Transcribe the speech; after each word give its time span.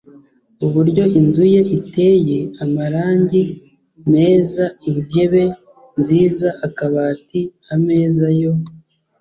uburyo 0.65 1.03
inzu 1.19 1.43
ye 1.53 1.61
iteye 1.77 2.39
amarangi 2.63 3.41
meza, 4.11 4.65
intebe 4.89 5.43
nziza, 5.99 6.47
akabati, 6.67 7.41
ameza 7.75 8.27
yo 8.41 8.53